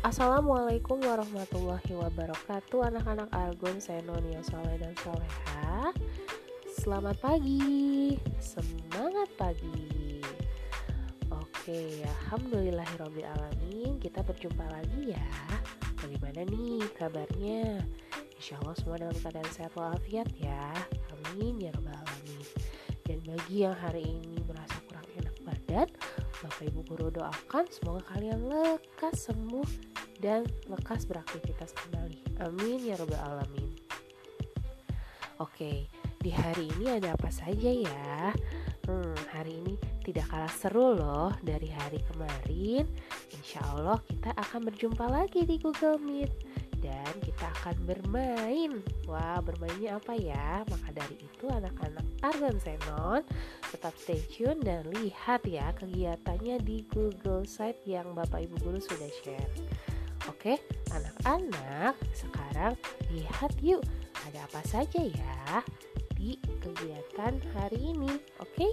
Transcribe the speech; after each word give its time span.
Assalamualaikum 0.00 0.96
warahmatullahi 1.04 1.92
wabarakatuh 1.92 2.88
Anak-anak 2.88 3.28
Argon, 3.36 3.76
saya 3.84 4.00
Nonia 4.08 4.40
Soleh 4.40 4.80
dan 4.80 4.96
Soleha. 4.96 5.92
Selamat 6.72 7.20
pagi, 7.20 8.16
semangat 8.40 9.28
pagi. 9.36 10.24
Oke, 11.28 12.00
Alhamdulillahirrahmanirrahim 12.00 14.00
Kita 14.00 14.24
berjumpa 14.24 14.72
lagi 14.72 15.12
ya. 15.12 15.28
Bagaimana 16.00 16.48
nih 16.48 16.80
kabarnya? 16.96 17.84
Insya 18.40 18.56
Allah 18.64 18.80
semua 18.80 18.96
dalam 18.96 19.16
keadaan 19.20 19.52
sehat 19.52 19.76
walafiat 19.76 20.32
ya. 20.40 20.80
Amin 21.12 21.60
ya 21.60 21.76
rabbal 21.76 21.92
alamin. 21.92 22.48
Dan 23.04 23.20
bagi 23.28 23.68
yang 23.68 23.76
hari 23.76 24.08
ini 24.08 24.40
merasa 24.48 24.80
kurang 24.88 25.04
enak 25.12 25.36
badan 25.44 25.88
Bapak 26.40 26.72
Ibu 26.72 26.80
Guru 26.88 27.12
doakan 27.12 27.68
semoga 27.68 28.00
kalian 28.16 28.48
lekas 28.48 29.28
sembuh 29.28 29.89
dan 30.20 30.44
lekas 30.68 31.08
beraktivitas 31.08 31.72
kembali. 31.74 32.20
Amin 32.44 32.84
ya 32.84 32.94
robbal 33.00 33.18
alamin. 33.18 33.72
Oke, 35.40 35.88
di 36.20 36.28
hari 36.28 36.68
ini 36.76 37.00
ada 37.00 37.16
apa 37.16 37.32
saja 37.32 37.72
ya? 37.72 38.28
Hmm, 38.84 39.16
hari 39.32 39.56
ini 39.64 39.74
tidak 40.04 40.28
kalah 40.28 40.52
seru 40.52 40.92
loh 40.92 41.32
dari 41.40 41.72
hari 41.72 41.96
kemarin. 42.12 42.84
Insya 43.32 43.64
Allah 43.72 43.96
kita 44.04 44.36
akan 44.36 44.68
berjumpa 44.68 45.08
lagi 45.08 45.48
di 45.48 45.56
Google 45.56 45.96
Meet 45.96 46.28
dan 46.84 47.12
kita 47.24 47.48
akan 47.60 47.76
bermain. 47.88 48.84
Wah, 49.08 49.40
bermainnya 49.40 49.96
apa 49.96 50.12
ya? 50.16 50.64
Maka 50.68 50.92
dari 50.92 51.16
itu 51.16 51.48
anak-anak 51.48 52.04
Argon 52.20 52.56
Senon 52.60 53.24
tetap 53.72 53.96
stay 53.96 54.20
tune 54.28 54.60
dan 54.60 54.88
lihat 54.92 55.44
ya 55.48 55.72
kegiatannya 55.76 56.60
di 56.60 56.84
Google 56.92 57.48
Site 57.48 57.84
yang 57.88 58.12
Bapak 58.12 58.44
Ibu 58.44 58.56
guru 58.60 58.80
sudah 58.80 59.08
share. 59.24 59.48
Oke, 60.28 60.60
anak-anak, 60.92 61.96
sekarang 62.12 62.76
lihat 63.08 63.52
yuk 63.64 63.80
ada 64.28 64.44
apa 64.44 64.60
saja 64.68 65.00
ya 65.00 65.64
di 66.12 66.36
kegiatan 66.60 67.40
hari 67.56 67.96
ini. 67.96 68.12
Oke? 68.36 68.68